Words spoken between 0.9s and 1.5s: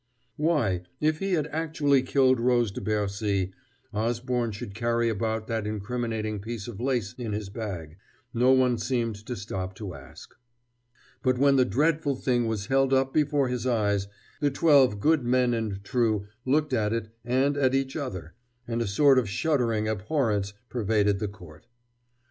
if he had